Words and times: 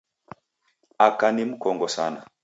Aka 0.97 1.29
ni 1.31 1.45
mkongo 1.45 1.87
sana. 1.87 2.25